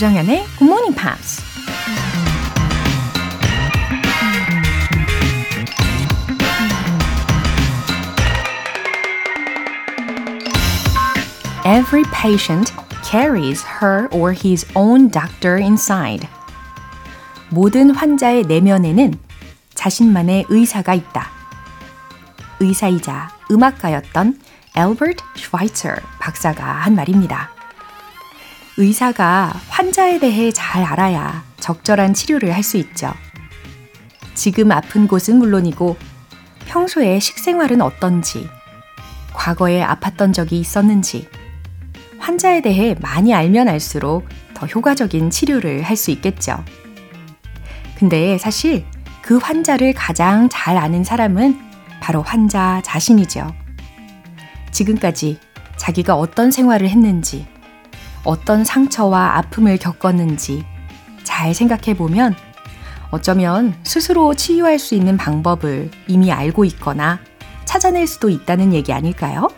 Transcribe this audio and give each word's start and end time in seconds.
조정연의 0.00 0.46
Good 0.56 0.64
Morning 0.64 0.94
Pops. 0.96 1.42
Every 11.66 12.04
patient 12.14 12.72
carries 13.04 13.62
her 13.62 14.08
or 14.10 14.32
his 14.32 14.64
own 14.74 15.10
doctor 15.10 15.58
inside. 15.58 16.26
모든 17.50 17.90
환자의 17.90 18.44
내면에는 18.44 19.18
자신만의 19.74 20.46
의사가 20.48 20.94
있다. 20.94 21.28
의사이자 22.58 23.28
음악가였던 23.50 24.40
엘버트 24.74 25.22
슈와이처 25.36 25.96
박사가 26.18 26.64
한 26.64 26.94
말입니다. 26.94 27.59
의사가 28.80 29.52
환자에 29.68 30.18
대해 30.20 30.50
잘 30.52 30.82
알아야 30.82 31.44
적절한 31.60 32.14
치료를 32.14 32.54
할 32.54 32.62
수 32.62 32.78
있죠. 32.78 33.12
지금 34.34 34.72
아픈 34.72 35.06
곳은 35.06 35.36
물론이고 35.36 35.98
평소에 36.66 37.20
식생활은 37.20 37.82
어떤지, 37.82 38.48
과거에 39.34 39.84
아팠던 39.84 40.32
적이 40.32 40.60
있었는지, 40.60 41.28
환자에 42.18 42.62
대해 42.62 42.96
많이 43.02 43.34
알면 43.34 43.68
알수록 43.68 44.26
더 44.54 44.66
효과적인 44.66 45.28
치료를 45.28 45.82
할 45.82 45.94
수 45.96 46.10
있겠죠. 46.12 46.64
근데 47.98 48.38
사실 48.38 48.86
그 49.20 49.36
환자를 49.36 49.92
가장 49.92 50.48
잘 50.48 50.78
아는 50.78 51.04
사람은 51.04 51.60
바로 52.00 52.22
환자 52.22 52.80
자신이죠. 52.82 53.54
지금까지 54.70 55.38
자기가 55.76 56.14
어떤 56.14 56.50
생활을 56.50 56.88
했는지, 56.88 57.46
어떤 58.24 58.64
상처와 58.64 59.38
아픔을 59.38 59.78
겪었는지 59.78 60.64
잘 61.24 61.54
생각해 61.54 61.96
보면 61.96 62.34
어쩌면 63.10 63.74
스스로 63.82 64.34
치유할 64.34 64.78
수 64.78 64.94
있는 64.94 65.16
방법을 65.16 65.90
이미 66.06 66.30
알고 66.30 66.64
있거나 66.66 67.18
찾아낼 67.64 68.06
수도 68.06 68.28
있다는 68.28 68.72
얘기 68.72 68.92
아닐까요? 68.92 69.48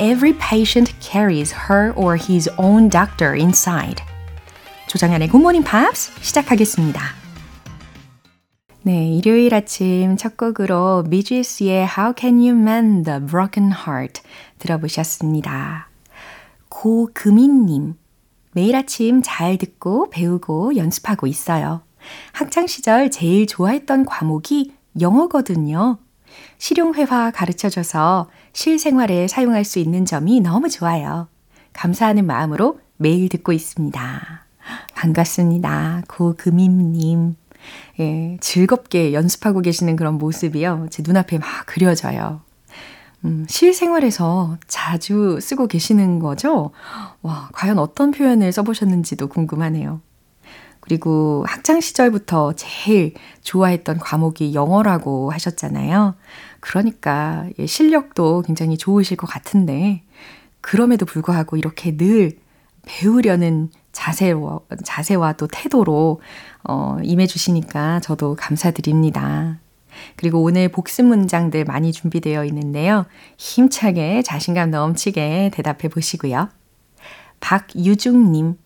Every 0.00 0.36
patient 0.38 0.94
carries 1.00 1.54
her 1.54 1.92
or 1.96 2.16
his 2.16 2.48
own 2.56 2.88
doctor 2.88 3.34
inside. 3.36 4.04
조장현의 4.86 5.28
Morning 5.34 5.68
Pops 5.68 6.12
시작하겠습니다. 6.20 7.00
네, 8.82 9.08
일요일 9.08 9.54
아침 9.54 10.16
첫 10.16 10.36
곡으로 10.36 11.04
미지스의 11.08 11.88
How 11.98 12.14
Can 12.16 12.36
You 12.36 12.50
Mend 12.50 13.04
the 13.04 13.20
Broken 13.20 13.72
Heart 13.72 14.22
들어보셨습니다. 14.58 15.87
고금인님, 16.80 17.96
매일 18.52 18.76
아침 18.76 19.20
잘 19.24 19.58
듣고 19.58 20.10
배우고 20.10 20.76
연습하고 20.76 21.26
있어요. 21.26 21.82
학창시절 22.30 23.10
제일 23.10 23.48
좋아했던 23.48 24.04
과목이 24.04 24.74
영어거든요. 25.00 25.98
실용회화 26.58 27.32
가르쳐줘서 27.32 28.30
실생활에 28.52 29.26
사용할 29.26 29.64
수 29.64 29.80
있는 29.80 30.04
점이 30.04 30.40
너무 30.40 30.68
좋아요. 30.68 31.26
감사하는 31.72 32.24
마음으로 32.26 32.78
매일 32.96 33.28
듣고 33.28 33.52
있습니다. 33.52 34.46
반갑습니다. 34.94 36.04
고금임님. 36.06 37.34
예, 37.98 38.36
즐겁게 38.40 39.14
연습하고 39.14 39.62
계시는 39.62 39.96
그런 39.96 40.14
모습이요. 40.14 40.86
제 40.90 41.02
눈앞에 41.04 41.38
막 41.38 41.48
그려져요. 41.66 42.42
음, 43.24 43.46
실생활에서 43.48 44.58
자주 44.66 45.38
쓰고 45.40 45.66
계시는 45.66 46.18
거죠? 46.20 46.70
와, 47.22 47.48
과연 47.52 47.78
어떤 47.78 48.10
표현을 48.10 48.52
써보셨는지도 48.52 49.28
궁금하네요. 49.28 50.00
그리고 50.80 51.44
학창 51.46 51.80
시절부터 51.80 52.54
제일 52.54 53.14
좋아했던 53.42 53.98
과목이 53.98 54.54
영어라고 54.54 55.30
하셨잖아요. 55.32 56.14
그러니까 56.60 57.46
실력도 57.66 58.42
굉장히 58.46 58.78
좋으실 58.78 59.16
것 59.16 59.26
같은데, 59.26 60.02
그럼에도 60.60 61.04
불구하고 61.04 61.56
이렇게 61.56 61.96
늘 61.96 62.38
배우려는 62.86 63.70
자세와, 63.92 64.60
자세와 64.84 65.34
또 65.34 65.46
태도로 65.46 66.20
어, 66.64 66.96
임해주시니까 67.02 68.00
저도 68.00 68.36
감사드립니다. 68.36 69.58
그리고 70.16 70.42
오늘 70.42 70.68
복습 70.68 71.06
문장들 71.06 71.64
많이 71.64 71.92
준비되어 71.92 72.44
있는데요. 72.46 73.06
힘차게 73.36 74.22
자신감 74.22 74.70
넘치게 74.70 75.50
대답해 75.54 75.88
보시고요. 75.88 76.48
박유중님, 77.40 78.56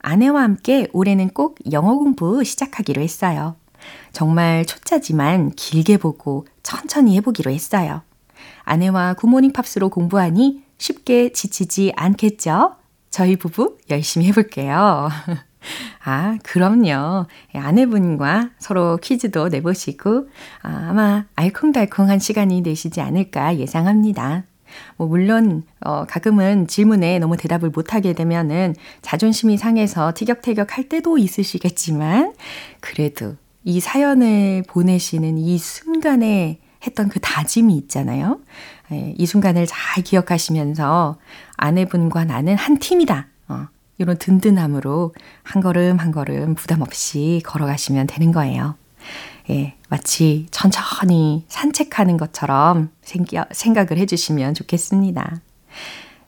아내와 0.00 0.42
함께 0.42 0.88
올해는 0.92 1.30
꼭 1.30 1.58
영어 1.72 1.94
공부 1.94 2.42
시작하기로 2.42 3.02
했어요. 3.02 3.56
정말 4.12 4.64
초짜지만 4.66 5.52
길게 5.52 5.98
보고 5.98 6.46
천천히 6.62 7.16
해보기로 7.16 7.50
했어요. 7.50 8.02
아내와 8.64 9.14
굿모닝 9.14 9.52
팝스로 9.52 9.88
공부하니 9.88 10.62
쉽게 10.78 11.32
지치지 11.32 11.92
않겠죠? 11.96 12.76
저희 13.10 13.36
부부 13.36 13.78
열심히 13.90 14.26
해볼게요. 14.26 15.08
아, 16.04 16.38
그럼요. 16.42 17.26
아내분과 17.54 18.50
서로 18.58 18.96
퀴즈도 18.98 19.48
내보시고, 19.48 20.28
아, 20.62 20.86
아마 20.90 21.24
알콩달콩한 21.34 22.18
시간이 22.18 22.62
되시지 22.62 23.00
않을까 23.00 23.58
예상합니다. 23.58 24.44
뭐, 24.96 25.08
물론, 25.08 25.64
어, 25.80 26.04
가끔은 26.04 26.66
질문에 26.66 27.18
너무 27.18 27.36
대답을 27.36 27.70
못 27.70 27.94
하게 27.94 28.12
되면은 28.12 28.74
자존심이 29.02 29.56
상해서 29.56 30.12
티격태격 30.14 30.76
할 30.76 30.88
때도 30.88 31.18
있으시겠지만, 31.18 32.34
그래도 32.80 33.36
이 33.64 33.80
사연을 33.80 34.64
보내시는 34.68 35.38
이 35.38 35.58
순간에 35.58 36.58
했던 36.86 37.08
그 37.08 37.18
다짐이 37.20 37.76
있잖아요. 37.76 38.40
예, 38.92 39.14
이 39.18 39.26
순간을 39.26 39.66
잘 39.66 40.02
기억하시면서 40.02 41.18
아내분과 41.56 42.24
나는 42.24 42.54
한 42.56 42.78
팀이다. 42.78 43.26
어, 43.48 43.66
이런 43.98 44.16
든든함으로 44.16 45.14
한 45.42 45.62
걸음 45.62 45.98
한 45.98 46.12
걸음 46.12 46.54
부담 46.54 46.82
없이 46.82 47.42
걸어가시면 47.44 48.06
되는 48.06 48.32
거예요. 48.32 48.76
예, 49.50 49.74
마치 49.88 50.46
천천히 50.50 51.44
산책하는 51.48 52.16
것처럼 52.16 52.90
생겨, 53.02 53.44
생각을 53.50 53.98
해주시면 53.98 54.54
좋겠습니다. 54.54 55.40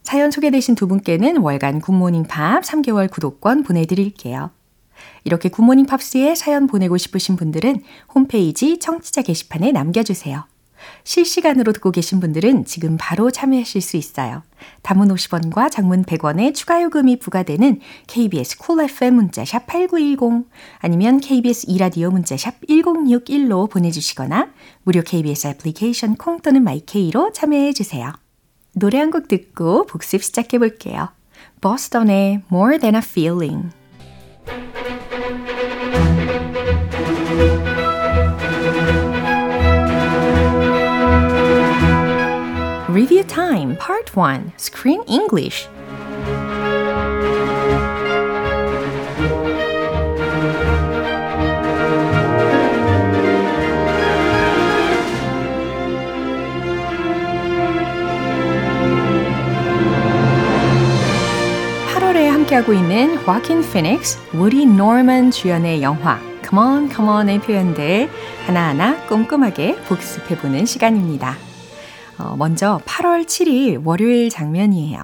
사연 0.03 0.31
소개되신 0.31 0.75
두 0.75 0.89
분께는 0.89 1.39
월간 1.39 1.81
굿모닝 1.81 2.25
팝 2.25 2.63
3개월 2.63 3.11
구독권 3.11 3.63
보내드릴게요. 3.63 4.51
이렇게 5.25 5.49
굿모닝 5.49 5.87
팝스에 5.87 6.35
사연 6.35 6.67
보내고 6.67 6.97
싶으신 6.97 7.37
분들은 7.37 7.83
홈페이지 8.15 8.79
청취자 8.79 9.23
게시판에 9.23 9.73
남겨주세요. 9.73 10.45
실시간으로 11.05 11.73
듣고 11.73 11.91
계신 11.91 12.21
분들은 12.21 12.65
지금 12.65 12.97
바로 12.99 13.31
참여하실 13.31 13.81
수 13.81 13.97
있어요. 13.97 14.43
단문 14.83 15.09
50원과 15.09 15.71
장문 15.71 16.05
100원의 16.05 16.55
추가 16.55 16.83
요금이 16.83 17.19
부과되는 17.19 17.81
KBS 18.07 18.59
Cool 18.59 18.91
FM 18.91 19.15
문자샵 19.15 19.67
8910 19.67 20.49
아니면 20.79 21.21
KBS 21.21 21.67
이라디오 21.69 22.11
문자샵 22.11 22.61
1061로 22.69 23.71
보내주시거나 23.71 24.51
무료 24.83 25.03
KBS 25.03 25.49
애플리케이션 25.49 26.17
콩 26.17 26.41
또는 26.41 26.63
마이케이로 26.65 27.33
참여해 27.33 27.73
주세요. 27.73 28.13
노래 28.75 28.99
한 28.99 29.11
곡 29.11 29.29
듣고 29.29 29.87
복습 29.87 30.23
시작해 30.23 30.59
볼게요. 30.59 31.09
보스턴의 31.61 32.43
More 32.53 32.79
Than 32.79 32.95
a 32.95 33.03
Feeling 33.05 33.71
Review 43.21 43.27
Time 43.27 43.77
Part 43.77 44.17
1 44.17 44.53
Screen 44.57 45.03
English 45.07 45.69
8월에 61.93 62.31
함께하고 62.31 62.73
있는 62.73 63.17
화킨 63.19 63.61
피닉스, 63.63 64.19
우리 64.35 64.65
노먼 64.65 65.31
주연의 65.31 65.83
영화 65.83 66.19
Come 66.49 66.59
on, 66.59 66.91
come 66.91 67.11
on의 67.11 67.41
표현들 67.41 68.09
하나하나 68.47 69.07
꼼꼼하게 69.09 69.77
복습해보는 69.83 70.65
시간입니다. 70.65 71.50
어, 72.21 72.37
먼저 72.37 72.81
8월 72.85 73.25
7일 73.25 73.85
월요일 73.85 74.29
장면이에요. 74.29 75.03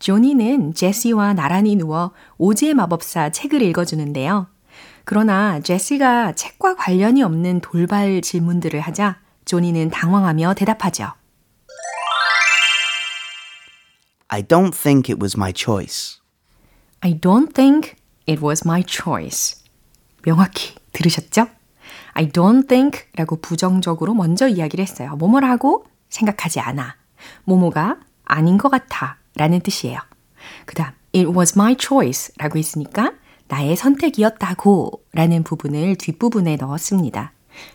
조니는 0.00 0.74
제시와 0.74 1.34
나란히 1.34 1.76
누워 1.76 2.12
오즈의 2.36 2.74
마법사 2.74 3.30
책을 3.30 3.62
읽어주는데요. 3.62 4.48
그러나 5.04 5.60
제시가 5.60 6.32
책과 6.32 6.74
관련이 6.74 7.22
없는 7.22 7.60
돌발 7.60 8.20
질문들을 8.20 8.80
하자 8.80 9.20
조니는 9.44 9.90
당황하며 9.90 10.54
대답하죠. 10.54 11.12
I 14.28 14.42
don't 14.42 14.74
think 14.74 15.12
it 15.12 15.22
was 15.22 15.36
my 15.36 15.52
choice. 15.54 16.18
I 17.00 17.20
don't 17.20 17.54
think 17.54 17.94
it 18.26 18.44
was 18.44 18.66
my 18.66 18.82
choice. 18.86 19.62
명확히 20.22 20.74
들으셨죠? 20.92 21.46
I 22.14 22.28
don't 22.28 22.68
think 22.68 23.02
라고 23.16 23.36
부정적으로 23.36 24.14
먼저 24.14 24.48
이야기를 24.48 24.82
했어요. 24.82 25.16
뭐뭐라고 25.16 25.84
생각하지 26.08 26.60
않아. 26.60 26.96
뭐뭐가 27.44 27.98
아닌 28.24 28.58
것 28.58 28.68
같아 28.68 29.18
라는 29.36 29.60
뜻이에요. 29.60 29.98
그 30.64 30.74
다음, 30.74 30.92
it 31.14 31.28
was 31.28 31.54
my 31.56 31.76
choice 31.78 32.34
라고 32.38 32.58
했으니까 32.58 33.12
나의 33.48 33.76
선택이었다고 33.76 35.02
라는 35.12 35.42
부분을 35.42 35.96
뒷부분에 35.96 36.56
넣었습니다. 36.56 37.32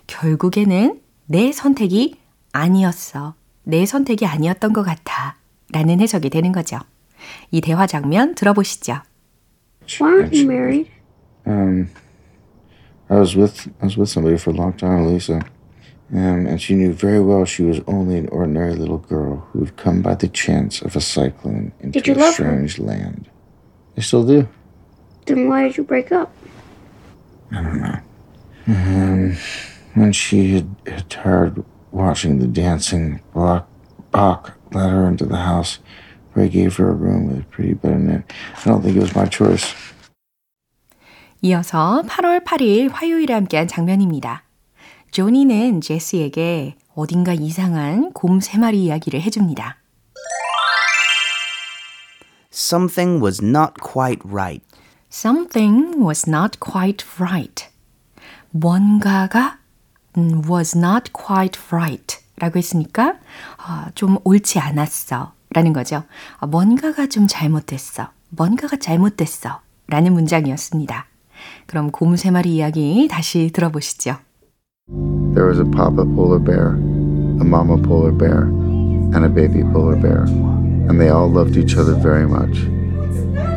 결국에는 0.07 1.01
내 1.25 1.51
선택이 1.51 2.19
아니었어. 2.51 3.35
내 3.63 3.85
선택이 3.85 4.25
아니었던 4.25 4.73
것 4.73 4.83
같아. 4.83 5.37
라는 5.71 5.99
해석이 5.99 6.29
되는 6.29 6.51
거죠. 6.51 6.79
이 7.51 7.61
대화 7.61 7.85
장면 7.85 8.33
들어보시죠. 8.33 9.01
Why 10.01 10.23
aren't 10.23 10.33
you 10.33 10.45
married? 10.45 10.91
Um, 11.45 11.89
I 13.09 13.15
was 13.15 13.35
with 13.35 13.67
I 13.81 13.85
was 13.85 13.97
with 13.97 14.09
somebody 14.09 14.37
for 14.37 14.51
a 14.51 14.53
long 14.53 14.73
time, 14.73 15.07
Lisa, 15.07 15.41
um, 16.13 16.45
and 16.47 16.61
she 16.61 16.75
knew 16.75 16.93
very 16.93 17.19
well 17.19 17.45
she 17.45 17.63
was 17.63 17.81
only 17.87 18.17
an 18.17 18.29
ordinary 18.29 18.75
little 18.75 18.99
girl 18.99 19.47
who'd 19.51 19.77
come 19.77 20.01
by 20.01 20.15
the 20.15 20.27
chance 20.27 20.81
of 20.81 20.95
a 20.95 21.01
cyclone 21.01 21.71
into 21.79 21.99
a 21.99 22.13
love 22.13 22.27
her? 22.27 22.33
strange 22.33 22.79
land. 22.79 23.29
I 23.97 24.01
still 24.01 24.25
do. 24.25 24.47
Then 25.25 25.49
why 25.49 25.63
did 25.63 25.77
you 25.77 25.83
break 25.83 26.11
up? 26.11 26.33
I 27.51 27.63
don't 27.63 27.81
know. 27.81 27.99
Um, 28.67 29.37
when 29.95 30.11
she 30.13 30.53
had, 30.53 30.75
had 30.85 31.09
tired 31.09 31.63
watching 31.91 32.39
the 32.39 32.47
dancing, 32.47 33.21
Bach, 33.33 33.67
Bach 34.11 34.53
led 34.71 34.89
her 34.91 35.07
into 35.07 35.25
the 35.25 35.37
house 35.37 35.79
where 36.33 36.45
he 36.45 36.51
gave 36.51 36.77
her 36.77 36.89
a 36.89 36.93
room 36.93 37.27
with 37.27 37.39
a 37.39 37.43
pretty 37.45 37.73
bed 37.73 37.93
in 37.93 38.09
it. 38.09 38.33
I 38.57 38.63
don't 38.65 38.81
think 38.81 38.95
it 38.95 39.01
was 39.01 39.15
my 39.15 39.25
choice. 39.25 39.73
이어서 41.41 42.03
8월 42.07 42.43
8일 42.43 42.91
화요일에 42.91 43.33
함께한 43.33 43.67
장면입니다. 43.67 44.43
조니는 45.11 45.81
제시에게 45.81 46.75
어딘가 46.95 47.33
이상한 47.33 48.11
곰 48.13 48.39
세 48.41 48.57
마리 48.57 48.83
이야기를 48.85 49.21
해줍니다. 49.21 49.77
Something 52.51 53.23
was 53.23 53.43
not 53.43 53.73
quite 53.81 54.21
right. 54.29 54.63
Something 55.11 56.01
was 56.03 56.29
not 56.29 56.59
quite 56.59 57.05
right. 57.19 57.67
뭔가가 58.51 59.57
음, 60.17 60.41
was 60.49 60.77
not 60.77 61.11
quite 61.13 61.59
right 61.71 62.17
라고 62.37 62.57
했으니까 62.57 63.15
어, 63.57 63.87
좀 63.95 64.17
옳지 64.23 64.59
않았어 64.59 65.33
라는 65.51 65.73
거죠. 65.73 66.03
어, 66.39 66.47
뭔가가 66.47 67.07
좀 67.07 67.27
잘못됐어. 67.27 68.09
뭔가가 68.29 68.77
잘못됐어 68.77 69.61
라는 69.87 70.13
문장이었습니다. 70.13 71.05
그럼 71.66 71.90
곰 71.90 72.16
세 72.16 72.30
마리 72.30 72.56
이야기 72.56 73.08
다시 73.10 73.50
들어보시죠. 73.52 74.16
There 75.34 75.48
was 75.48 75.58
a 75.58 75.64
papa 75.64 76.04
polar 76.14 76.38
bear, 76.38 76.74
a 77.40 77.44
mama 77.44 77.76
polar 77.78 78.12
bear, 78.12 78.44
and 79.12 79.24
a 79.24 79.28
baby 79.28 79.62
polar 79.72 79.96
bear, 79.96 80.24
and 80.88 81.00
they 81.00 81.08
all 81.08 81.28
loved 81.28 81.56
each 81.56 81.76
other 81.76 81.94
very 81.94 82.26
much. 82.26 82.68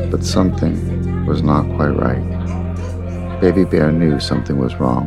But 0.09 0.23
something 0.23 1.25
was 1.27 1.43
not 1.43 1.67
quite 1.75 1.93
right. 1.93 2.23
Baby 3.41 3.65
bear 3.65 3.91
knew 3.91 4.19
something 4.19 4.57
was 4.57 4.79
wrong. 4.79 5.05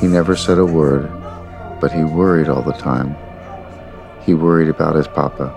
He 0.00 0.06
never 0.06 0.34
said 0.34 0.58
a 0.58 0.64
word, 0.64 1.10
but 1.80 1.92
he 1.92 2.04
worried 2.04 2.48
all 2.48 2.62
the 2.62 2.72
time. 2.72 3.14
He 4.24 4.34
worried 4.34 4.68
about 4.70 4.94
his 4.94 5.08
papa. 5.08 5.52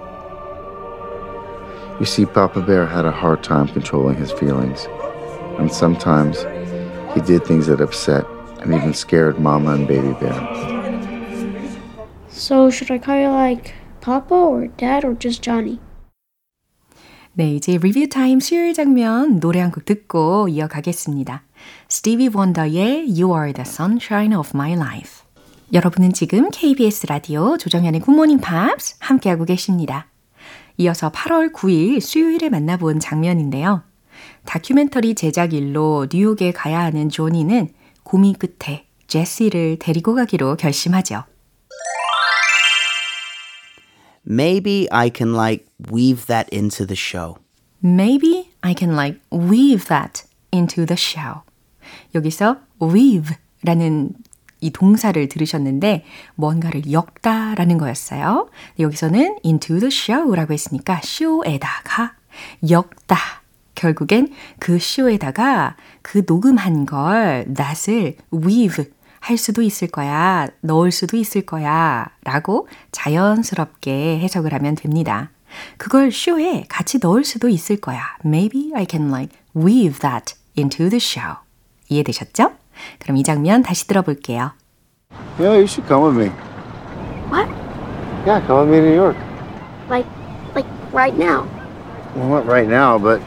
You 1.99 2.05
see, 2.05 2.25
Papa 2.25 2.59
Bear 2.59 2.85
had 2.85 3.05
a 3.05 3.11
hard 3.11 3.41
time 3.41 3.67
controlling 3.69 4.17
his 4.17 4.31
feelings, 4.31 4.87
And 5.58 5.70
sometimes 5.72 6.44
he 7.14 7.20
did 7.20 7.44
things 7.44 7.66
that 7.66 7.80
upset 7.80 8.24
and 8.62 8.74
even 8.74 8.92
scared 8.94 9.38
Mama 9.38 9.72
and 9.72 9.86
Baby 9.88 10.12
Bear. 10.20 10.36
So 12.28 12.70
should 12.70 12.90
I 12.90 12.98
call 12.98 13.16
you 13.20 13.28
like 13.28 13.74
Papa 14.00 14.34
or 14.34 14.68
Dad 14.76 15.04
or 15.04 15.14
just 15.18 15.42
Johnny? 15.42 15.78
네, 17.32 17.54
이제 17.54 17.78
review 17.78 18.08
time 18.08 18.40
수요일 18.40 18.74
장면 18.74 19.38
노래 19.40 19.60
한 19.60 19.70
곡 19.70 19.84
듣고 19.84 20.48
이어가겠습니다. 20.48 21.42
스티비 21.88 22.28
원더의 22.34 23.06
You 23.08 23.32
Are 23.34 23.52
the 23.52 23.64
Sunshine 23.66 24.34
of 24.36 24.50
My 24.54 24.72
Life. 24.72 25.22
여러분은 25.72 26.12
지금 26.12 26.50
KBS 26.50 27.06
라디오 27.06 27.56
조정현의 27.56 28.00
굿모닝 28.00 28.40
팝스 28.40 28.96
함께하고 28.98 29.44
계십니다. 29.44 30.06
이어서 30.78 31.10
8월 31.12 31.52
9일 31.52 32.00
수요일에 32.00 32.48
만나본 32.48 32.98
장면인데요. 32.98 33.84
다큐멘터리 34.44 35.14
제작 35.14 35.52
일로 35.52 36.06
뉴욕에 36.12 36.52
가야 36.52 36.80
하는 36.80 37.08
조니는 37.08 37.68
고민 38.02 38.34
끝에 38.34 38.86
제시를 39.06 39.78
데리고 39.78 40.14
가기로 40.14 40.56
결심하죠. 40.56 41.24
Maybe 44.28 44.86
I 44.90 45.10
can 45.14 45.34
like 45.34 45.66
weave 45.90 46.26
that 46.26 46.48
into 46.54 46.86
the 46.86 46.96
show. 46.96 47.36
Maybe 47.82 48.50
I 48.60 48.74
can 48.78 48.94
like 48.94 49.20
weave 49.32 49.86
that 49.86 50.24
into 50.52 50.86
the 50.86 50.96
show. 50.96 51.42
여기서 52.14 52.58
weave라는 52.80 54.12
이 54.60 54.70
동사를 54.70 55.28
들으셨는데 55.28 56.04
뭔가를 56.34 56.92
엮다라는 56.92 57.78
거였어요. 57.78 58.50
여기서는 58.78 59.38
into 59.44 59.80
the 59.80 59.88
show라고 59.88 60.52
했으니까 60.52 61.00
쇼에다가 61.02 62.14
엮다. 62.68 63.39
결국엔 63.80 64.28
그 64.58 64.78
쇼에다가 64.78 65.74
그 66.02 66.22
녹음한 66.26 66.84
걸 66.84 67.46
that을 67.54 68.16
weave 68.32 68.84
할 69.20 69.38
수도 69.38 69.62
있을 69.62 69.88
거야, 69.88 70.48
넣을 70.60 70.92
수도 70.92 71.16
있을 71.16 71.46
거야 71.46 72.06
라고 72.24 72.68
자연스럽게 72.92 74.18
해석을 74.20 74.52
하면 74.52 74.74
됩니다. 74.74 75.30
그걸 75.78 76.12
쇼에 76.12 76.64
같이 76.68 76.98
넣을 77.02 77.24
수도 77.24 77.48
있을 77.48 77.80
거야. 77.80 78.02
Maybe 78.24 78.72
I 78.74 78.86
can 78.88 79.08
like 79.08 79.38
weave 79.56 79.98
that 80.00 80.34
into 80.58 80.90
the 80.90 81.00
show. 81.00 81.36
이해되셨죠? 81.88 82.52
그럼 82.98 83.16
이 83.16 83.22
장면 83.22 83.62
다시 83.62 83.86
들어볼게요. 83.86 84.52
Yeah, 85.38 85.56
you 85.56 85.64
should 85.64 85.88
come 85.88 86.04
with 86.04 86.16
me. 86.16 86.30
What? 87.30 87.48
Yeah, 88.26 88.44
come 88.46 88.68
with 88.68 88.72
me 88.72 88.80
to 88.80 88.86
New 88.86 88.94
York. 88.94 89.16
Like, 89.88 90.06
like 90.54 90.68
right 90.92 91.16
now? 91.16 91.46
Well, 92.14 92.28
not 92.28 92.46
right 92.46 92.68
now, 92.68 92.98
but 92.98 93.20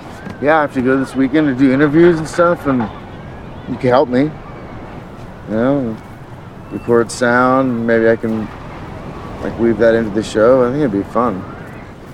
yeah, 0.43 0.57
I 0.57 0.61
have 0.61 0.73
to 0.73 0.81
go 0.81 0.99
this 0.99 1.15
weekend 1.15 1.47
to 1.47 1.55
do 1.55 1.71
interviews 1.71 2.19
and 2.19 2.27
stuff, 2.27 2.67
and 2.67 2.83
you 3.69 3.77
can 3.79 3.89
help 3.89 4.09
me. 4.09 4.29
You 5.49 5.55
know, 5.55 5.97
record 6.69 7.09
sound. 7.09 7.87
Maybe 7.87 8.09
I 8.09 8.17
can 8.17 8.45
like 9.41 9.57
weave 9.57 9.77
that 9.79 9.95
into 9.95 10.11
the 10.11 10.21
show. 10.23 10.67
I 10.67 10.71
think 10.71 10.83
it'd 10.83 10.91
be 10.91 11.07
fun. 11.11 11.41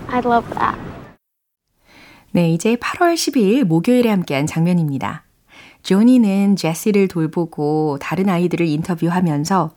I'd 0.10 0.26
love 0.26 0.48
that. 0.54 0.78
네, 2.32 2.52
이제 2.54 2.76
8월 2.76 3.16
10일 3.16 3.64
목요일에 3.64 4.10
함께한 4.10 4.46
장면입니다. 4.46 5.24
조니는 5.82 6.56
제시를 6.56 7.08
돌보고 7.08 7.98
다른 8.00 8.30
아이들을 8.30 8.64
인터뷰하면서 8.68 9.72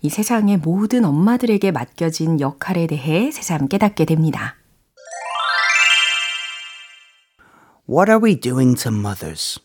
이 0.00 0.08
세상의 0.08 0.58
모든 0.58 1.04
엄마들에게 1.04 1.72
맡겨진 1.72 2.40
역할에 2.40 2.86
대해 2.86 3.30
새삼 3.30 3.68
깨닫게 3.68 4.06
됩니다. 4.06 4.54
What 7.90 8.10
are 8.10 8.20
we 8.22 8.34
doing 8.34 8.74
to 8.82 8.90
mothers? 8.90 9.58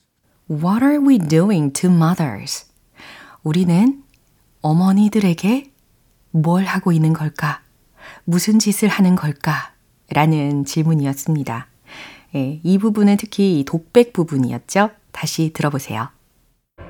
What 0.48 0.82
are 0.82 0.98
we 0.98 1.20
doing 1.20 1.74
to 1.74 1.90
mothers? 1.90 2.66
우리는 3.44 4.02
어머니들에게 4.62 5.74
뭘 6.32 6.64
하고 6.64 6.94
있는 6.94 7.12
걸까? 7.12 7.60
무슨 8.24 8.60
짓을 8.60 8.88
하는 8.88 9.18
걸까? 9.18 9.74
라는 10.10 10.64
질문이었습니다. 10.64 11.68
예, 12.36 12.62
이 12.64 12.78
부분은 12.78 13.18
특히 13.18 13.60
이 13.60 13.66
독백 13.66 14.14
부분이었죠. 14.14 14.92
다시 15.12 15.52
들어보세요. 15.52 16.08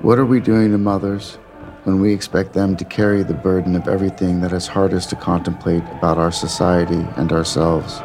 What 0.04 0.20
are 0.20 0.30
we 0.30 0.40
doing 0.40 0.70
to 0.70 0.78
mothers 0.78 1.40
when 1.84 2.00
we 2.00 2.12
expect 2.12 2.52
them 2.52 2.76
to 2.76 2.86
carry 2.88 3.24
the 3.24 3.34
burden 3.42 3.74
of 3.74 3.90
everything 3.90 4.40
that 4.40 4.54
is 4.54 4.70
hardest 4.70 5.10
to 5.10 5.20
contemplate 5.20 5.82
about 5.98 6.16
our 6.16 6.30
society 6.30 7.04
and 7.18 7.34
ourselves? 7.34 8.00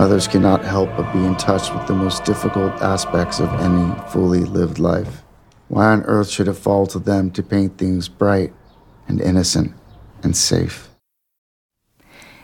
Mothers 0.00 0.26
cannot 0.26 0.64
help 0.64 0.88
but 0.96 1.12
be 1.12 1.18
in 1.18 1.36
touch 1.36 1.70
with 1.74 1.86
the 1.86 1.92
most 1.92 2.24
difficult 2.24 2.72
aspects 2.80 3.38
of 3.38 3.52
any 3.60 3.92
fully 4.08 4.44
lived 4.44 4.78
life. 4.78 5.24
Why 5.68 5.92
on 5.92 6.04
earth 6.06 6.30
should 6.30 6.48
it 6.48 6.56
fall 6.56 6.86
to 6.86 6.98
them 6.98 7.30
to 7.32 7.42
paint 7.42 7.76
things 7.76 8.08
bright 8.08 8.50
and 9.08 9.20
innocent 9.20 9.74
and 10.24 10.34
safe? 10.34 10.88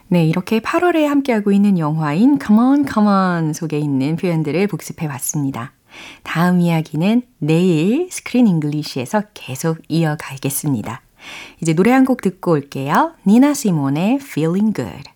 네, 0.08 0.26
이렇게 0.26 0.60
8월에 0.60 1.06
함께하고 1.06 1.50
있는 1.50 1.78
영화인 1.78 2.38
Come 2.38 2.60
On, 2.60 2.84
Come 2.86 3.08
On 3.08 3.52
속에 3.54 3.78
있는 3.78 4.16
표현들을 4.16 4.66
복습해 4.66 5.08
봤습니다. 5.08 5.72
다음 6.24 6.60
이야기는 6.60 7.22
내일 7.38 8.08
스크린 8.10 8.48
잉글리시에서 8.48 9.22
계속 9.32 9.78
이어가겠습니다. 9.88 11.00
이제 11.62 11.72
노래 11.72 11.92
한 11.92 12.04
곡 12.04 12.20
듣고 12.20 12.52
올게요. 12.52 13.14
니나 13.26 13.54
시몬의 13.54 14.16
Feeling 14.16 14.76
Good. 14.76 15.15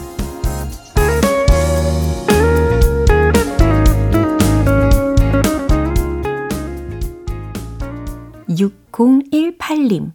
6018님. 8.55 10.11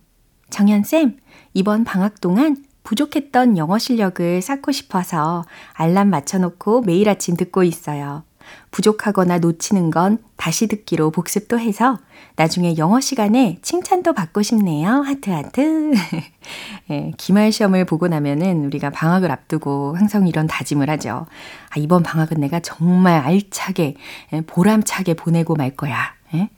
정현쌤, 0.51 1.17
이번 1.55 1.85
방학 1.85 2.21
동안 2.21 2.65
부족했던 2.83 3.59
영어 3.59 3.79
실력을 3.79 4.41
쌓고 4.41 4.73
싶어서 4.73 5.45
알람 5.73 6.09
맞춰놓고 6.09 6.83
매일 6.83 7.09
아침 7.09 7.37
듣고 7.37 7.65
있어요. 7.65 8.23
부족하거나 8.71 9.39
놓치는 9.39 9.91
건 9.91 10.19
다시 10.37 10.69
듣기로 10.69 11.11
복습도 11.11 11.59
해서 11.59 11.99
나중에 12.37 12.77
영어 12.77 13.01
시간에 13.01 13.59
칭찬도 13.63 14.13
받고 14.13 14.43
싶네요. 14.43 14.89
하트 14.89 15.31
하트. 15.31 15.95
예, 16.91 17.13
기말 17.17 17.51
시험을 17.51 17.87
보고 17.87 18.07
나면은 18.07 18.65
우리가 18.67 18.91
방학을 18.91 19.33
앞두고 19.33 19.97
항상 19.97 20.29
이런 20.29 20.47
다짐을 20.47 20.89
하죠. 20.91 21.27
아, 21.71 21.79
이번 21.79 22.05
방학은 22.05 22.39
내가 22.39 22.61
정말 22.61 23.21
알차게 23.21 23.97
예, 24.33 24.41
보람차게 24.43 25.15
보내고 25.15 25.57
말 25.57 25.75
거야. 25.75 26.15
예? 26.35 26.51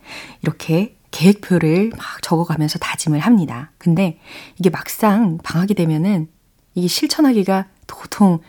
이렇게 0.42 0.97
계획표를 1.10 1.90
막 1.96 2.00
적어가면서 2.22 2.78
다짐을 2.78 3.20
합니다. 3.20 3.70
근데 3.78 4.18
이게 4.58 4.70
막상 4.70 5.38
방학이 5.42 5.74
되면은 5.74 6.28
이게 6.74 6.86
실천하기가 6.86 7.66
도통 7.86 8.40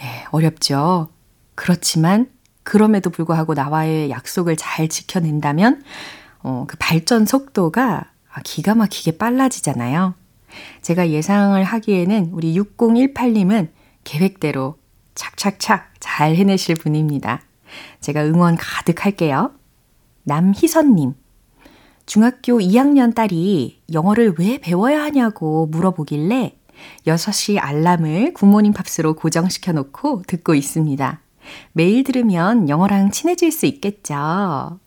예, 0.00 0.26
어렵죠. 0.30 1.08
그렇지만 1.54 2.28
그럼에도 2.62 3.10
불구하고 3.10 3.54
나와의 3.54 4.10
약속을 4.10 4.56
잘 4.56 4.88
지켜낸다면 4.88 5.82
어, 6.42 6.64
그 6.68 6.76
발전 6.78 7.26
속도가 7.26 8.12
기가 8.44 8.74
막히게 8.74 9.18
빨라지잖아요. 9.18 10.14
제가 10.82 11.10
예상을 11.10 11.62
하기에는 11.62 12.30
우리 12.32 12.58
6018님은 12.58 13.70
계획대로 14.04 14.78
착착착 15.14 15.94
잘 16.00 16.36
해내실 16.36 16.76
분입니다. 16.76 17.40
제가 18.00 18.24
응원 18.24 18.56
가득 18.56 19.04
할게요. 19.04 19.52
남희선님. 20.24 21.14
중학교 22.06 22.58
2학년 22.60 23.14
딸이 23.14 23.82
영어를 23.92 24.36
왜 24.38 24.58
배워야 24.58 25.02
하냐고 25.02 25.66
물어보길래 25.66 26.56
6시 27.06 27.58
알람을 27.60 28.32
굿모닝 28.32 28.72
팝스로 28.72 29.14
고정시켜 29.14 29.72
놓고 29.72 30.22
듣고 30.26 30.54
있습니다. 30.54 31.20
매일 31.72 32.04
들으면 32.04 32.68
영어랑 32.68 33.10
친해질 33.10 33.50
수 33.50 33.66
있겠죠. 33.66 34.14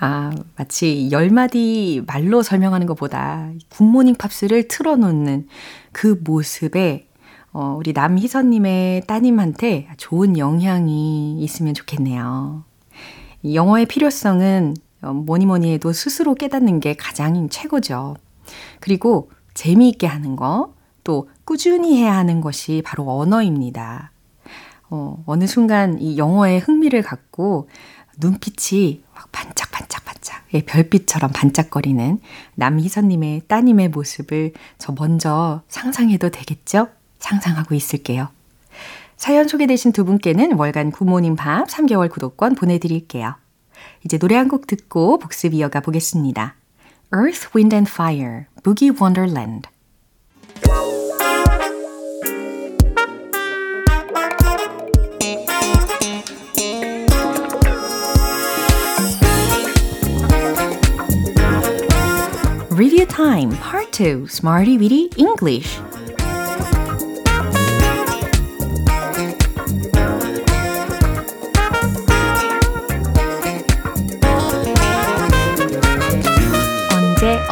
아, 0.00 0.30
마치 0.56 1.08
열마디 1.10 2.02
말로 2.06 2.42
설명하는 2.42 2.86
것보다 2.86 3.50
굿모닝 3.70 4.14
팝스를 4.14 4.68
틀어놓는 4.68 5.48
그 5.90 6.20
모습에 6.22 7.08
어, 7.52 7.74
우리 7.78 7.92
남희선님의 7.92 9.02
따님한테 9.06 9.88
좋은 9.96 10.38
영향이 10.38 11.42
있으면 11.42 11.74
좋겠네요. 11.74 12.64
영어의 13.44 13.86
필요성은 13.86 14.74
어, 14.74 14.91
뭐니 15.10 15.46
뭐니 15.46 15.72
해도 15.72 15.92
스스로 15.92 16.34
깨닫는 16.34 16.80
게 16.80 16.94
가장 16.94 17.48
최고죠. 17.48 18.16
그리고 18.80 19.30
재미있게 19.54 20.06
하는 20.06 20.36
거, 20.36 20.74
또 21.04 21.28
꾸준히 21.44 21.96
해야 21.98 22.16
하는 22.16 22.40
것이 22.40 22.82
바로 22.84 23.10
언어입니다. 23.18 24.12
어, 24.90 25.22
어느 25.26 25.46
순간 25.46 26.00
이 26.00 26.16
영어에 26.18 26.58
흥미를 26.58 27.02
갖고 27.02 27.68
눈빛이 28.20 29.02
막 29.14 29.32
반짝반짝반짝, 29.32 30.44
예, 30.54 30.62
별빛처럼 30.64 31.32
반짝거리는 31.32 32.20
남희선님의 32.54 33.42
따님의 33.48 33.88
모습을 33.88 34.52
저 34.78 34.92
먼저 34.92 35.62
상상해도 35.68 36.28
되겠죠? 36.28 36.88
상상하고 37.18 37.74
있을게요. 37.74 38.28
사연 39.16 39.48
소개되신 39.48 39.92
두 39.92 40.04
분께는 40.04 40.54
월간 40.54 40.90
구모닝 40.90 41.36
밥 41.36 41.68
3개월 41.68 42.10
구독권 42.10 42.54
보내드릴게요. 42.54 43.34
이제 44.04 44.18
노래 44.18 44.36
한 44.36 44.48
곡 44.48 44.66
듣고 44.66 45.18
복습 45.18 45.54
이어가 45.54 45.80
보겠습니다. 45.80 46.56
Earth, 47.14 47.48
Wind 47.54 47.74
and 47.74 47.90
Fire, 47.90 48.46
Boogie 48.62 48.90
Wonderland. 48.90 49.68
Review 62.70 63.06
Time 63.06 63.50
Part 63.56 63.92
2 63.92 64.26
Smarty 64.28 64.78
Weedy 64.78 65.10
English 65.16 65.78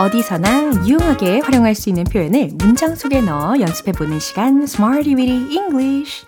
어디서나 0.00 0.86
유용하게 0.86 1.40
활용할 1.40 1.74
수 1.74 1.90
있는 1.90 2.04
표현을 2.04 2.52
문장 2.54 2.94
속에 2.94 3.20
넣어 3.20 3.60
연습해보는 3.60 4.18
시간 4.18 4.62
Smarty 4.62 5.14
Weedy 5.14 5.54
English 5.54 6.24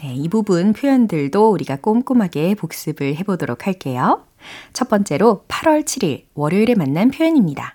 네, 0.00 0.14
이 0.14 0.26
부분 0.30 0.72
표현들도 0.72 1.50
우리가 1.50 1.76
꼼꼼하게 1.76 2.54
복습을 2.54 3.16
해보도록 3.16 3.66
할게요. 3.66 4.24
첫 4.72 4.88
번째로 4.88 5.44
8월 5.48 5.84
7일 5.84 6.24
월요일에 6.32 6.74
만난 6.76 7.10
표현입니다. 7.10 7.74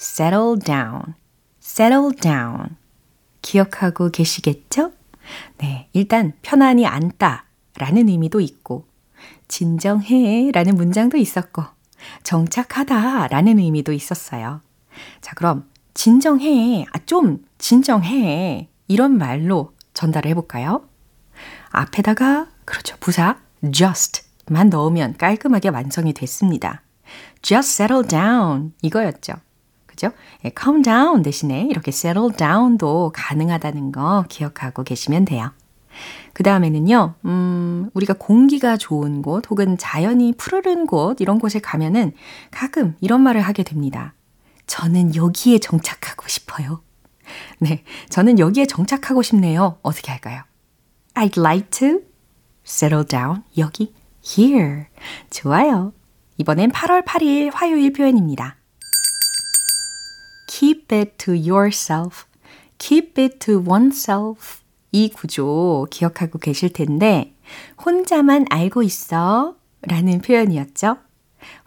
settle 0.00 0.58
down, 0.64 1.14
settle 1.62 2.12
down. 2.18 2.76
기억하고 3.42 4.10
계시겠죠? 4.10 4.92
네, 5.58 5.90
일단 5.92 6.32
편안히 6.40 6.86
앉다 6.86 7.44
라는 7.76 8.08
의미도 8.08 8.40
있고, 8.40 8.86
진정해 9.48 10.50
라는 10.50 10.76
문장도 10.76 11.18
있었고, 11.18 11.64
정착하다 12.22 13.28
라는 13.28 13.58
의미도 13.58 13.92
있었어요. 13.92 14.60
자, 15.20 15.34
그럼 15.34 15.68
진정해, 15.94 16.86
아, 16.92 16.98
좀 17.06 17.44
진정해 17.58 18.68
이런 18.88 19.18
말로 19.18 19.72
전달을 19.94 20.30
해볼까요? 20.30 20.82
앞에다가, 21.70 22.48
그렇죠, 22.64 22.96
부사 23.00 23.38
just만 23.72 24.70
넣으면 24.70 25.16
깔끔하게 25.16 25.68
완성이 25.68 26.12
됐습니다. 26.12 26.82
just 27.42 27.82
settle 27.82 28.06
down 28.06 28.72
이거였죠. 28.82 29.34
그죠? 29.86 30.10
예, 30.44 30.52
calm 30.58 30.82
down 30.82 31.22
대신에 31.22 31.66
이렇게 31.70 31.90
settle 31.90 32.30
down도 32.36 33.12
가능하다는 33.14 33.92
거 33.92 34.24
기억하고 34.28 34.82
계시면 34.82 35.26
돼요. 35.26 35.52
그 36.32 36.42
다음에는요, 36.42 37.14
음, 37.24 37.90
우리가 37.94 38.14
공기가 38.18 38.76
좋은 38.76 39.22
곳 39.22 39.50
혹은 39.50 39.76
자연이 39.78 40.32
푸르른 40.36 40.86
곳, 40.86 41.20
이런 41.20 41.38
곳에 41.38 41.58
가면은 41.58 42.12
가끔 42.50 42.96
이런 43.00 43.22
말을 43.22 43.40
하게 43.40 43.62
됩니다. 43.62 44.14
저는 44.66 45.14
여기에 45.14 45.58
정착하고 45.58 46.28
싶어요. 46.28 46.82
네, 47.58 47.84
저는 48.08 48.38
여기에 48.38 48.66
정착하고 48.66 49.22
싶네요. 49.22 49.78
어떻게 49.82 50.10
할까요? 50.10 50.42
I'd 51.14 51.38
like 51.38 51.70
to 51.70 52.00
settle 52.66 53.04
down 53.04 53.42
여기, 53.58 53.92
here. 54.24 54.86
좋아요. 55.30 55.92
이번엔 56.38 56.72
8월 56.72 57.04
8일 57.04 57.50
화요일 57.52 57.92
표현입니다. 57.92 58.60
keep 60.60 60.92
it 60.92 61.16
to 61.16 61.32
yourself, 61.32 62.26
keep 62.78 63.16
it 63.16 63.38
to 63.40 63.58
oneself. 63.58 64.59
이 64.92 65.10
구조 65.10 65.86
기억하고 65.90 66.38
계실 66.38 66.72
텐데, 66.72 67.34
혼자만 67.84 68.46
알고 68.50 68.82
있어 68.82 69.56
라는 69.82 70.20
표현이었죠. 70.20 70.96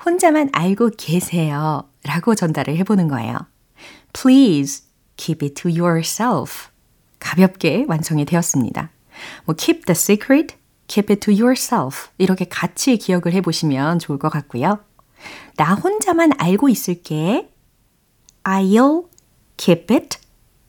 혼자만 0.06 0.50
알고 0.54 0.92
계세요 0.98 1.90
라고 2.04 2.36
전달을 2.36 2.78
해보는 2.78 3.08
거예요. 3.08 3.38
Please 4.14 4.84
keep 5.18 5.46
it 5.46 5.62
to 5.62 5.72
yourself. 5.72 6.70
가볍게 7.20 7.86
완성이 7.88 8.26
되었습니다. 8.26 8.92
뭐 9.46 9.56
keep 9.56 9.86
the 9.86 9.96
secret, 9.96 10.56
keep 10.88 11.12
it 11.12 11.20
to 11.22 11.34
yourself. 11.34 12.10
이렇게 12.18 12.46
같이 12.46 12.98
기억을 12.98 13.34
해 13.34 13.42
보시면 13.42 14.00
좋을 14.00 14.20
것 14.20 14.30
같고요. 14.30 14.80
나 15.56 15.74
혼자만 15.74 16.32
알고 16.38 16.70
있을게. 16.70 17.50
I'll 18.44 19.08
keep 19.58 19.94
it 19.94 20.20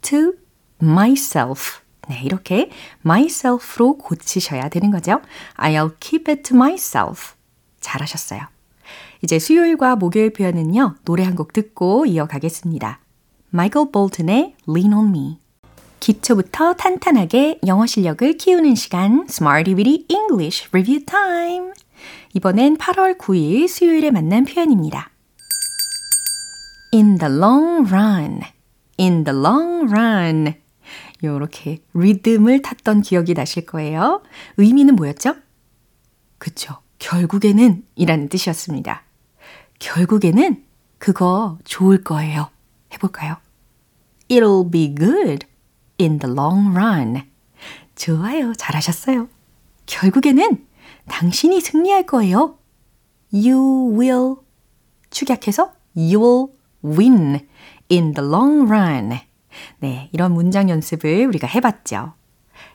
to 0.03 0.35
myself. 0.81 1.84
네, 2.09 2.21
이렇게 2.23 2.71
myself로 3.05 3.99
고치셔야 3.99 4.69
되는 4.69 4.91
거죠. 4.91 5.21
I'll 5.57 5.95
keep 6.01 6.31
it 6.31 6.43
to 6.43 6.57
myself. 6.57 7.35
잘하셨어요. 7.81 8.41
이제 9.23 9.39
수요일과 9.39 9.97
목요일 9.97 10.33
표현은요, 10.33 10.97
노래 11.05 11.25
한 11.25 11.35
곡 11.35 11.53
듣고 11.53 12.07
이어가겠습니다. 12.07 13.01
마이클 13.51 13.91
볼튼의 13.91 14.55
Lean 14.69 14.93
on 14.93 15.09
Me. 15.09 15.39
기초부터 16.01 16.75
탄탄하게 16.75 17.61
영어 17.67 17.87
실력을 17.87 18.37
키우는 18.37 18.75
시간, 18.75 19.25
Smarty 19.29 19.75
Weedy 19.75 20.05
English 20.11 20.69
Review 20.73 21.07
Time. 21.07 21.73
이번엔 22.35 22.77
8월 22.77 23.17
9일 23.17 23.69
수요일에 23.69 24.11
만난 24.11 24.45
표현입니다. 24.45 25.11
In 26.93 27.19
the 27.19 27.33
long 27.35 27.89
run. 27.91 28.41
In 28.99 29.25
the 29.25 29.39
long 29.39 29.91
run. 29.91 30.55
요렇게 31.25 31.83
리듬을 31.95 32.63
탔던 32.63 33.03
기억이 33.03 33.35
나실 33.35 33.67
거예요. 33.67 34.23
의미는 34.57 34.97
뭐였죠? 34.97 35.35
그쵸. 36.39 36.77
결국에는 36.99 37.85
이라는 37.97 38.29
뜻이었습니다. 38.29 39.03
결국에는 39.79 40.65
그거 40.99 41.59
좋을 41.65 42.03
거예요. 42.05 42.49
해볼까요? 42.93 43.37
It'll 44.29 44.71
be 44.71 44.95
good 44.95 45.47
in 46.01 46.19
the 46.19 46.33
long 46.33 46.71
run. 46.77 47.23
좋아요. 47.95 48.55
잘하셨어요. 48.55 49.29
결국에는 49.87 50.67
당신이 51.09 51.61
승리할 51.61 52.07
거예요. 52.07 52.59
You 53.33 53.99
will 53.99 54.37
축약해서 55.11 55.73
you 55.97 56.21
will 56.21 56.53
win 56.83 57.47
in 57.91 58.15
the 58.15 58.29
long 58.29 58.63
run. 58.71 59.19
네, 59.79 60.09
이런 60.13 60.33
문장 60.33 60.71
연습을 60.71 61.27
우리가 61.27 61.47
해봤죠. 61.47 62.15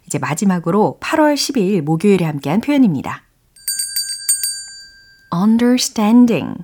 이제 0.06 0.20
마지막으로 0.20 0.98
8월 1.02 1.36
10일 1.36 1.82
목요일에 1.82 2.26
함께한 2.26 2.62
표현입니다. 2.62 3.24
understanding. 5.34 6.64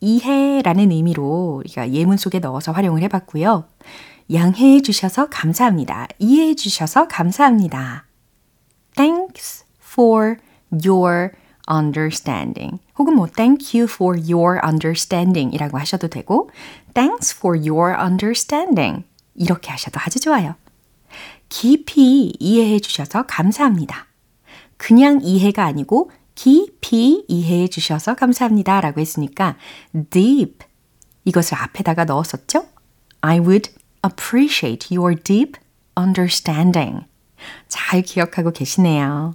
이해라는 0.00 0.90
의미로 0.90 1.56
우리가 1.60 1.92
예문 1.92 2.16
속에 2.16 2.38
넣어서 2.38 2.72
활용을 2.72 3.02
해봤고요. 3.02 3.64
양해해 4.32 4.80
주셔서 4.80 5.28
감사합니다. 5.28 6.08
이해해 6.18 6.54
주셔서 6.54 7.08
감사합니다. 7.08 8.06
Thanks 8.96 9.64
for 9.82 10.36
your 10.72 11.32
understanding. 11.70 12.80
혹은 12.98 13.14
뭐 13.14 13.26
thank 13.26 13.78
you 13.78 13.88
for 13.90 14.18
your 14.18 14.60
understanding 14.64 15.54
이라고 15.54 15.78
하셔도 15.78 16.08
되고 16.08 16.50
thanks 16.94 17.36
for 17.36 17.56
your 17.58 17.94
understanding 18.00 19.04
이렇게 19.40 19.70
하셔도 19.70 19.98
아주 20.04 20.20
좋아요. 20.20 20.54
깊이 21.48 22.32
이해해 22.38 22.78
주셔서 22.78 23.24
감사합니다. 23.26 24.06
그냥 24.76 25.20
이해가 25.22 25.64
아니고 25.64 26.12
깊이 26.34 27.24
이해해 27.26 27.66
주셔서 27.68 28.14
감사합니다 28.14 28.80
라고 28.80 29.00
했으니까 29.00 29.56
deep 30.10 30.58
이것을 31.24 31.56
앞에다가 31.58 32.04
넣었었죠? 32.04 32.66
I 33.22 33.40
would 33.40 33.72
appreciate 34.06 34.96
your 34.96 35.20
deep 35.20 35.58
understanding. 35.98 37.06
잘 37.68 38.02
기억하고 38.02 38.52
계시네요. 38.52 39.34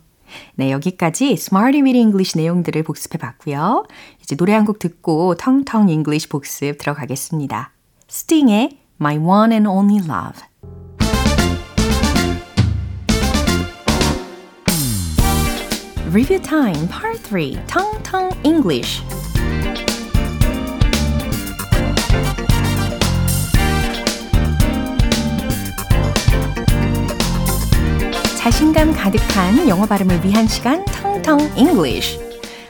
네, 0.56 0.72
여기까지 0.72 1.32
Smarty 1.34 1.82
with 1.82 1.98
English 1.98 2.38
내용들을 2.38 2.82
복습해 2.84 3.18
봤고요. 3.18 3.86
이제 4.22 4.36
노래 4.36 4.54
한 4.54 4.66
곡 4.66 4.80
듣고 4.80 5.36
텅텅 5.36 5.90
English 5.90 6.30
복습 6.30 6.78
들어가겠습니다. 6.78 7.72
Sting의 8.10 8.85
My 8.98 9.18
One 9.18 9.52
and 9.52 9.68
Only 9.68 10.00
Love. 10.00 10.42
Review 16.12 16.40
Time 16.40 16.88
Part 16.88 17.20
3 17.20 17.60
텅텅 17.68 18.30
English 18.46 19.04
자신감 28.38 28.94
가득한 28.94 29.68
영어 29.68 29.86
발음을 29.86 30.24
위한 30.24 30.48
시간 30.48 30.86
텅텅 30.86 31.40
English. 31.58 32.18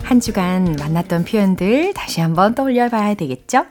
한 0.01 0.19
주간 0.19 0.75
만났던 0.79 1.25
표현들 1.25 1.93
다시 1.93 2.21
한번 2.21 2.55
떠올려 2.55 2.89
봐야 2.89 3.13
되겠죠? 3.13 3.65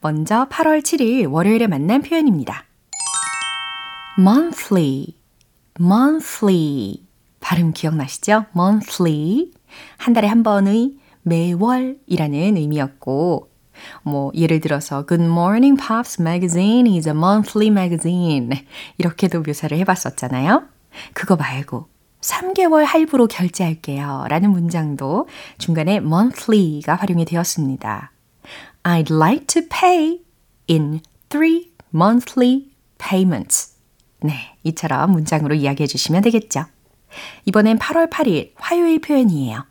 먼저 0.00 0.48
8월 0.48 0.82
7일 0.82 1.30
월요일에 1.30 1.66
만난 1.66 2.02
표현입니다. 2.02 2.64
monthly, 4.18 5.14
monthly. 5.80 7.02
발음 7.40 7.72
기억나시죠? 7.72 8.46
monthly. 8.56 9.50
한 9.98 10.14
달에 10.14 10.26
한 10.26 10.42
번의 10.42 10.96
매월이라는 11.22 12.56
의미였고, 12.56 13.50
뭐, 14.02 14.32
예를 14.34 14.60
들어서, 14.60 15.04
Good 15.06 15.24
Morning 15.24 15.80
Pops 15.80 16.22
Magazine 16.22 16.96
is 16.96 17.08
a 17.08 17.14
monthly 17.14 17.68
magazine. 17.68 18.64
이렇게도 18.98 19.42
묘사를 19.42 19.76
해봤었잖아요. 19.76 20.62
그거 21.12 21.36
말고 21.36 21.88
3개월 22.20 22.84
할부로 22.84 23.26
결제할게요. 23.26 24.24
라는 24.28 24.50
문장도 24.50 25.28
중간에 25.58 25.96
monthly가 25.96 26.94
활용이 26.94 27.24
되었습니다. 27.24 28.12
I'd 28.86 29.10
like 29.10 29.48
to 29.48 29.62
pay 29.68 30.20
in 30.68 31.00
three 31.28 31.72
monthly 31.92 32.70
payments. 32.98 33.74
네, 34.20 34.56
이처럼 34.62 35.10
문장으로 35.10 35.56
이야기해 35.56 35.88
주시면 35.88 36.22
되겠죠. 36.22 36.66
이번엔 37.46 37.80
8월 37.80 38.08
8일 38.08 38.52
화요일 38.54 39.00
표현이에요. 39.00 39.66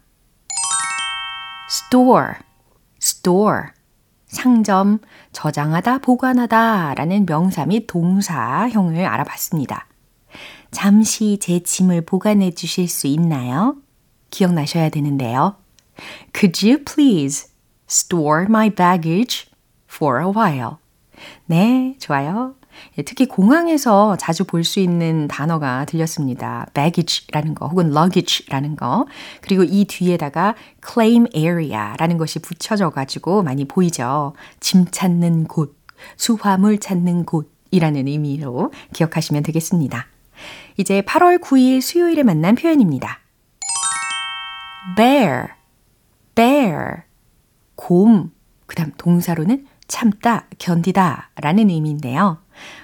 store, 1.69 2.33
store. 3.01 3.67
상점, 4.27 4.99
저장하다, 5.31 5.99
보관하다 5.99 6.95
라는 6.95 7.25
명사 7.25 7.65
및 7.65 7.87
동사형을 7.87 9.05
알아봤습니다. 9.05 9.87
잠시 10.71 11.37
제 11.39 11.59
짐을 11.59 12.01
보관해 12.01 12.51
주실 12.51 12.89
수 12.89 13.07
있나요? 13.07 13.77
기억나셔야 14.29 14.89
되는데요. 14.89 15.55
Could 16.33 16.67
you 16.67 16.83
please 16.83 17.54
store 17.89 18.45
my 18.49 18.69
baggage 18.69 19.47
for 19.91 20.21
a 20.21 20.27
while? 20.27 20.77
네, 21.45 21.95
좋아요. 21.99 22.55
특히 23.05 23.25
공항에서 23.25 24.17
자주 24.17 24.43
볼 24.43 24.65
수 24.65 24.81
있는 24.81 25.29
단어가 25.29 25.85
들렸습니다. 25.85 26.65
baggage라는 26.73 27.55
거 27.55 27.67
혹은 27.67 27.95
luggage라는 27.95 28.75
거. 28.75 29.05
그리고 29.41 29.63
이 29.63 29.85
뒤에다가 29.85 30.55
claim 30.85 31.27
area라는 31.33 32.17
것이 32.17 32.39
붙여져 32.39 32.89
가지고 32.89 33.43
많이 33.43 33.63
보이죠. 33.65 34.33
짐 34.59 34.85
찾는 34.91 35.45
곳, 35.45 35.77
수화물 36.17 36.79
찾는 36.79 37.25
곳이라는 37.25 38.07
의미로 38.07 38.73
기억하시면 38.93 39.43
되겠습니다. 39.43 40.07
이제 40.75 41.01
8월 41.01 41.39
9일 41.39 41.79
수요일에 41.79 42.23
만난 42.23 42.55
표현입니다. 42.55 43.19
bear, 44.97 45.47
bear, 46.35 47.03
곰. 47.75 48.31
그 48.65 48.75
다음 48.75 48.91
동사로는 48.97 49.67
참다, 49.87 50.47
견디다 50.57 51.31
라는 51.35 51.69
의미인데요. 51.69 52.39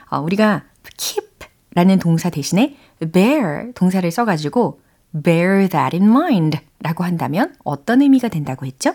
어, 0.09 0.19
우리가 0.19 0.63
keep 0.97 1.27
라는 1.73 1.99
동사 1.99 2.29
대신에 2.29 2.75
bear 3.11 3.71
동사를 3.73 4.09
써가지고 4.09 4.81
bear 5.23 5.67
that 5.69 5.97
in 5.97 6.09
mind 6.09 6.59
라고 6.79 7.03
한다면 7.03 7.55
어떤 7.63 8.01
의미가 8.01 8.27
된다고 8.27 8.65
했죠? 8.65 8.93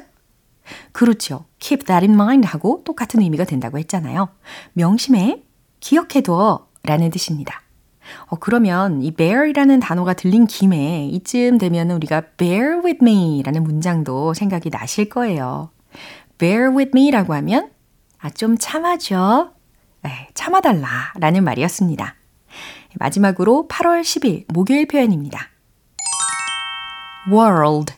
그렇죠. 0.92 1.44
keep 1.58 1.84
that 1.86 2.06
in 2.06 2.14
mind 2.14 2.46
하고 2.46 2.82
똑같은 2.84 3.20
의미가 3.20 3.44
된다고 3.44 3.78
했잖아요. 3.78 4.28
명심해, 4.74 5.42
기억해둬 5.80 6.68
라는 6.82 7.10
뜻입니다. 7.10 7.62
어, 8.26 8.36
그러면 8.36 9.02
이 9.02 9.10
bear이라는 9.10 9.80
단어가 9.80 10.14
들린 10.14 10.46
김에 10.46 11.08
이쯤 11.08 11.58
되면 11.58 11.90
우리가 11.90 12.22
bear 12.36 12.80
with 12.84 12.98
me 13.02 13.42
라는 13.42 13.64
문장도 13.64 14.34
생각이 14.34 14.70
나실 14.70 15.08
거예요. 15.08 15.70
Bear 16.38 16.70
with 16.70 16.90
me 16.94 17.10
라고 17.10 17.34
하면 17.34 17.70
아, 18.18 18.30
좀 18.30 18.56
참아줘. 18.58 19.52
네, 20.02 20.28
참아달라 20.34 21.12
라는 21.16 21.44
말이었습니다. 21.44 22.14
마지막으로 22.98 23.66
8월 23.68 24.02
10일 24.02 24.44
목요일 24.52 24.86
표현입니다. 24.86 25.50
world, 27.30 27.92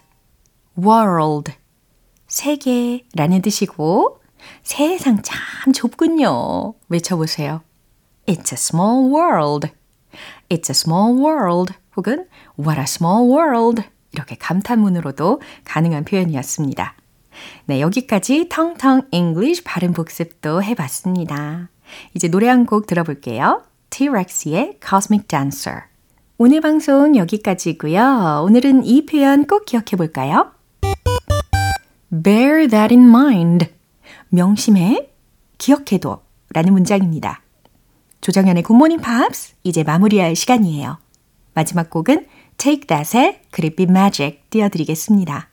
world. 0.77 1.53
세계라는 2.27 3.42
뜻이고 3.42 4.20
세상 4.62 5.22
참 5.22 5.72
좁군요. 5.72 6.74
외쳐보세요. 6.88 7.62
It's 8.27 8.53
a 8.53 8.57
small 8.57 9.11
world. 9.12 9.68
It's 10.48 10.70
a 10.70 10.74
small 10.74 11.16
world. 11.18 11.72
혹은 11.96 12.29
What 12.59 12.79
a 12.79 12.85
small 12.85 13.31
world. 13.31 13.83
이렇게 14.12 14.37
감탄문으로도 14.37 15.40
가능한 15.64 16.05
표현이었습니다. 16.05 16.98
네, 17.66 17.81
여기까지 17.81 18.48
텅텅 18.48 19.03
English 19.11 19.64
발음 19.64 19.92
복습도 19.92 20.62
해봤습니다. 20.62 21.68
이제 22.14 22.29
노래 22.29 22.48
한 22.48 22.66
곡 22.66 22.87
들어볼게요. 22.87 23.62
T-Rex의 23.90 24.79
Cosmic 24.87 25.27
Dancer. 25.29 25.83
오늘 26.37 26.61
방송 26.61 27.16
여기까지고요. 27.16 28.42
오늘은 28.44 28.85
이 28.85 29.07
표현 29.07 29.46
꼭 29.46 29.64
기억해 29.64 29.96
볼까요? 29.96 30.53
Bear 32.22 32.68
that 32.68 32.94
in 32.94 33.09
mind. 33.09 33.66
명심해, 34.29 35.11
기억해둬 35.59 36.22
라는 36.51 36.72
문장입니다. 36.72 37.42
조정현의 38.20 38.62
굿모닝 38.62 39.01
팝스 39.01 39.55
이제 39.62 39.83
마무리할 39.83 40.37
시간이에요. 40.37 40.98
마지막 41.55 41.90
곡은 41.90 42.27
Take 42.57 42.87
That의 42.87 43.40
Be 43.77 43.87
Magic 43.88 44.40
띄워드리겠습니다. 44.51 45.48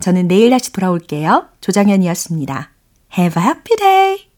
저는 0.00 0.28
내일 0.28 0.50
다시 0.50 0.72
돌아올게요. 0.72 1.48
조정현이었습니다. 1.60 2.70
Have 3.16 3.42
a 3.42 3.48
happy 3.48 3.76
day! 3.76 4.33